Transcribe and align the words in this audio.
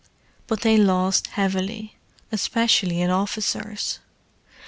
But 0.47 0.61
they 0.61 0.77
lost 0.77 1.27
heavily, 1.27 1.95
especially 2.31 3.01
in 3.01 3.11
officers. 3.11 3.99